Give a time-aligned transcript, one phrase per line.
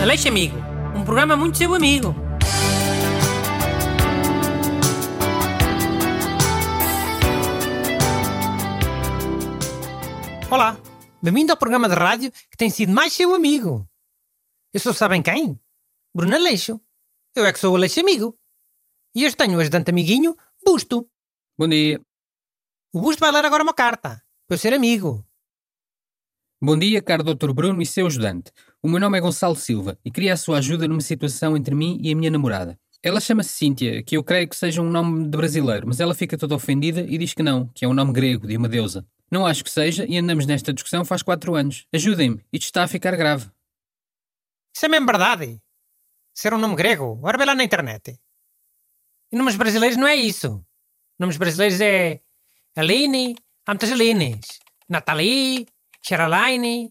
[0.00, 0.56] Aleixo Amigo,
[0.94, 2.14] um programa muito seu amigo.
[10.50, 10.76] Olá,
[11.20, 13.88] bem-vindo ao programa de rádio que tem sido mais seu amigo.
[14.72, 15.58] Eu sou, sabem quem?
[16.14, 16.78] Bruno Aleixo.
[17.34, 18.38] Eu é que sou o Aleixo Amigo.
[19.14, 21.08] E hoje tenho o ajudante amiguinho, Busto.
[21.58, 22.00] Bom dia.
[22.92, 25.26] O Busto vai ler agora uma carta, para eu ser amigo.
[26.62, 27.52] Bom dia, caro Dr.
[27.52, 28.50] Bruno e seu ajudante.
[28.86, 31.98] O meu nome é Gonçalo Silva e queria a sua ajuda numa situação entre mim
[32.00, 32.78] e a minha namorada.
[33.02, 36.38] Ela chama-se Cíntia, que eu creio que seja um nome de brasileiro, mas ela fica
[36.38, 39.04] toda ofendida e diz que não, que é um nome grego, de uma deusa.
[39.28, 41.84] Não acho que seja e andamos nesta discussão faz quatro anos.
[41.92, 43.50] Ajudem-me, isto está a ficar grave.
[44.72, 45.60] Isso é mesmo verdade.
[46.32, 48.16] Ser um nome grego, ora vê lá na internet.
[49.32, 50.64] E nomes brasileiros não é isso.
[51.18, 52.20] Nomes brasileiros é
[52.76, 53.34] Aline,
[53.66, 54.60] há muitas Alines.
[54.88, 55.66] Nathalie,
[56.08, 56.88] Caroline.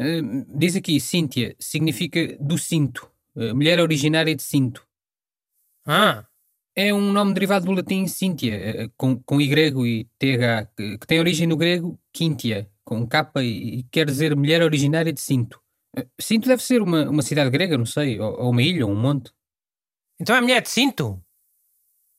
[0.00, 3.10] Uh, diz aqui, Cíntia, significa do cinto.
[3.34, 4.86] Uh, mulher originária de cinto.
[5.86, 6.26] Ah,
[6.74, 11.06] É um nome derivado do latim Cíntia, uh, com, com Y e TH, que, que
[11.06, 15.60] tem origem no grego Quintia, com K e, e quer dizer mulher originária de cinto.
[15.96, 18.92] Uh, Cinto deve ser uma, uma cidade grega, não sei, ou, ou uma ilha, ou
[18.92, 19.32] um monte.
[20.20, 21.22] então é mulher de cinto.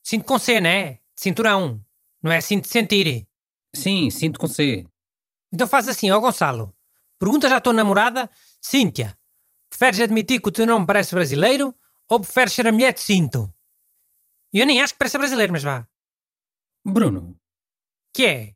[0.04, 0.94] Cinto com C, né?
[0.94, 1.84] De cinturão.
[2.24, 3.28] Não é cinto de sentir.
[3.76, 4.88] Sim, cinto com C.
[5.54, 6.74] Então faz assim, ó Gonçalo.
[7.20, 8.30] Perguntas à tua namorada,
[8.62, 9.18] Cíntia,
[9.70, 11.74] preferes admitir que o teu nome parece brasileiro
[12.10, 13.52] ou preferes ser a mulher de cinto?
[14.54, 15.88] Eu nem acho que pareça brasileiro, mas vá.
[16.86, 17.38] Bruno,
[18.14, 18.56] Que é?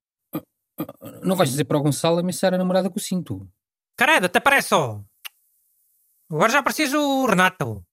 [1.22, 3.48] não vais dizer para o Gonçalo ameaçar a namorada com o cinto?
[3.96, 5.04] Caralho, até parece só.
[6.30, 7.86] Agora já parecias o Renato.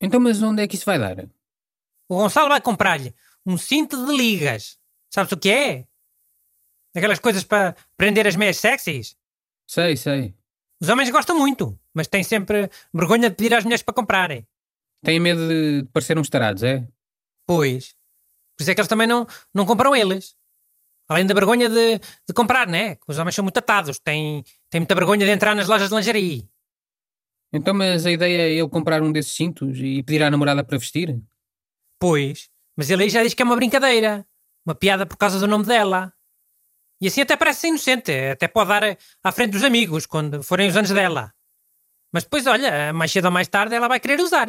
[0.00, 1.24] Então, mas onde é que isso vai dar?
[2.08, 3.14] O Gonçalo vai comprar-lhe
[3.46, 4.78] um cinto de ligas.
[5.12, 5.88] Sabes o que é?
[6.94, 9.16] Aquelas coisas para prender as meias sexys.
[9.70, 10.34] Sei, sei.
[10.82, 14.44] Os homens gostam muito, mas têm sempre vergonha de pedir às mulheres para comprarem.
[15.04, 16.88] Têm medo de parecer uns tarados, é?
[17.46, 17.94] Pois.
[18.56, 20.34] Por isso é que eles também não, não compram eles.
[21.08, 22.98] Além da vergonha de, de comprar, né?
[23.06, 24.00] Os homens são muito atados.
[24.00, 26.50] Têm, têm muita vergonha de entrar nas lojas de lingerie.
[27.52, 30.78] Então, mas a ideia é ele comprar um desses cintos e pedir à namorada para
[30.78, 31.22] vestir?
[31.96, 32.50] Pois.
[32.76, 34.26] Mas ele aí já diz que é uma brincadeira.
[34.66, 36.12] Uma piada por causa do nome dela.
[37.00, 38.12] E assim até parece inocente.
[38.12, 41.32] Até pode dar à frente dos amigos quando forem os anos dela.
[42.12, 44.48] Mas depois, olha, mais cedo ou mais tarde ela vai querer usar.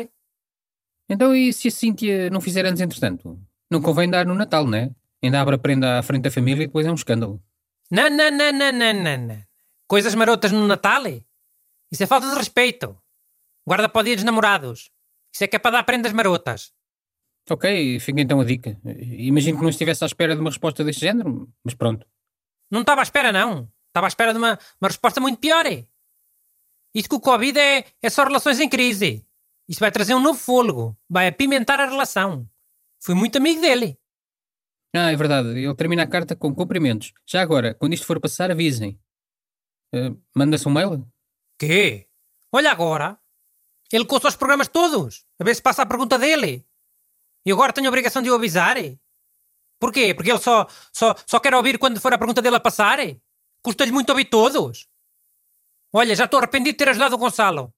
[1.07, 3.39] Então, e se a Cíntia não fizer anos entretanto?
[3.69, 4.91] Não convém dar no Natal, né?
[5.23, 7.41] Ainda abre a prenda à frente da família e depois é um escândalo.
[7.89, 9.43] Não, não, não, não, não, não, não.
[9.87, 11.03] Coisas marotas no Natal?
[11.91, 12.97] Isso é falta de respeito.
[13.67, 14.89] Guarda para o dia dos namorados.
[15.33, 16.71] Isso é que é para dar prendas marotas.
[17.49, 18.79] Ok, fica então a dica.
[18.85, 22.07] Imagino que não estivesse à espera de uma resposta deste género, mas pronto.
[22.71, 23.71] Não estava à espera, não.
[23.89, 25.65] Estava à espera de uma, uma resposta muito pior.
[26.95, 29.25] Isto que o Covid é, é só relações em crise.
[29.67, 30.97] Isto vai trazer um novo fôlego.
[31.09, 32.49] Vai apimentar a relação.
[33.03, 33.97] Fui muito amigo dele.
[34.95, 35.49] Ah, é verdade.
[35.49, 37.13] Ele termina a carta com cumprimentos.
[37.25, 38.99] Já agora, quando isto for passar, avisem.
[39.93, 41.05] Eh, Manda-se um mail?
[41.57, 42.09] Quê?
[42.51, 43.17] Olha agora.
[43.91, 45.25] Ele coça os programas todos.
[45.39, 46.65] A ver se passa a pergunta dele.
[47.45, 48.77] E agora tenho a obrigação de o avisar.
[49.81, 50.13] Porquê?
[50.13, 52.99] Porque ele só, só, só quer ouvir quando for a pergunta dele a passar?
[53.63, 54.87] Custa-lhe muito ouvir todos.
[55.91, 57.73] Olha, já estou arrependido de ter ajudado o Gonçalo.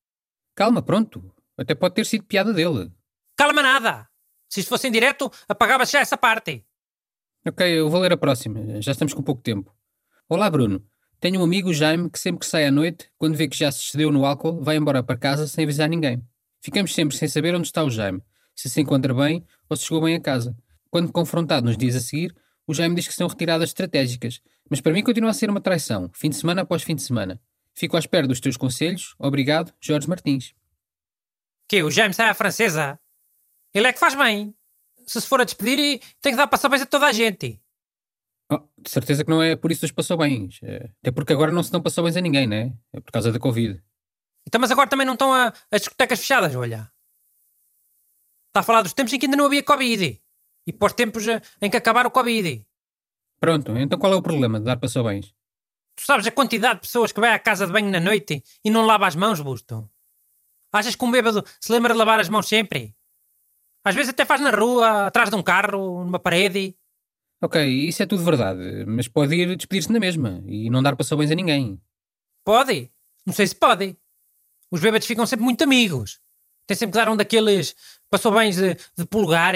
[0.54, 1.34] Calma, pronto.
[1.58, 2.92] Até pode ter sido piada dele.
[3.38, 4.10] Calma nada.
[4.50, 6.66] Se isto fosse em direto, apagava-se já essa parte.
[7.48, 8.82] Ok, eu vou ler a próxima.
[8.82, 9.74] Já estamos com pouco tempo.
[10.28, 10.86] Olá, Bruno.
[11.22, 13.80] Tenho um amigo, Jaime, que sempre que sai à noite, quando vê que já se
[13.80, 16.22] excedeu no álcool, vai embora para casa sem avisar ninguém.
[16.62, 18.22] Ficamos sempre sem saber onde está o Jaime,
[18.54, 20.54] se se encontra bem ou se chegou bem a casa.
[20.94, 22.36] Quando confrontado nos dias a seguir,
[22.68, 24.40] o Jaime diz que são retiradas estratégicas,
[24.70, 27.42] mas para mim continua a ser uma traição, fim de semana após fim de semana.
[27.74, 29.16] Fico à espera dos teus conselhos.
[29.18, 30.54] Obrigado, Jorge Martins.
[31.68, 33.00] Que o James sai à francesa.
[33.74, 34.56] Ele é que faz bem.
[35.08, 37.60] Se se for a despedir, tem que dar parabéns a toda a gente.
[38.52, 40.60] Oh, de certeza que não é por isso dos passou bens.
[40.62, 42.72] É, Até porque agora não se dão passou bens a ninguém, né?
[42.94, 43.84] É por causa da Covid.
[44.48, 46.88] Então, mas agora também não estão a, as discotecas fechadas, olha.
[48.50, 50.23] Está a falar dos tempos em que ainda não havia Covid.
[50.66, 52.66] E para os tempos eh, em que acabar o Covid.
[53.40, 55.34] Pronto, então qual é o problema de dar passou bens?
[55.96, 58.70] Tu sabes a quantidade de pessoas que vai à casa de banho na noite e
[58.70, 59.90] não lava as mãos, Busto?
[60.72, 62.96] Achas que um bêbado se lembra de lavar as mãos sempre?
[63.84, 66.76] Às vezes até faz na rua, atrás de um carro, numa parede.
[67.42, 71.18] Ok, isso é tudo verdade, mas pode ir despedir-se na mesma e não dar passou
[71.18, 71.80] bens a ninguém.
[72.46, 72.90] Pode?
[73.26, 73.98] Não sei se pode.
[74.72, 76.22] Os bêbados ficam sempre muito amigos.
[76.66, 77.76] Tem sempre que dar um daqueles
[78.10, 79.54] passou bens de, de pulgar.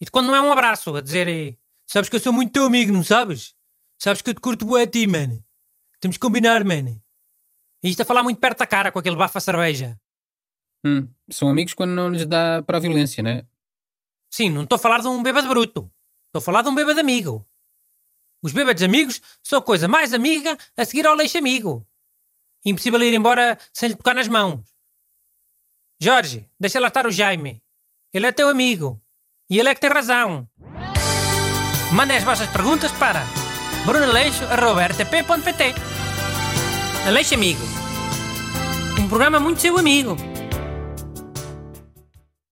[0.00, 1.56] E de quando não é um abraço, a dizer eh,
[1.86, 3.54] sabes que eu sou muito teu amigo, não sabes?
[3.98, 5.42] Sabes que eu te curto bué a ti, mano.
[6.00, 7.02] Temos que combinar, mano.
[7.82, 9.98] E isto a falar muito perto da cara com aquele bafo a cerveja.
[10.84, 13.46] Hum, são amigos quando não lhes dá para a violência, né?
[14.30, 15.90] Sim, não estou a falar de um bêbado bruto.
[16.26, 17.46] Estou a falar de um bêbado amigo.
[18.42, 21.86] Os bêbados amigos são a coisa mais amiga a seguir ao leixo amigo.
[22.64, 24.60] Impossível ir embora sem lhe tocar nas mãos.
[26.00, 27.62] Jorge, deixa lá estar o Jaime.
[28.12, 29.00] Ele é teu amigo.
[29.48, 30.48] E ele é que tem razão.
[31.92, 33.24] Mandem as vossas perguntas para
[33.84, 35.74] brunaleixo.rtp.pt
[37.06, 37.62] Aleixo Amigo.
[38.98, 40.16] Um programa muito seu amigo.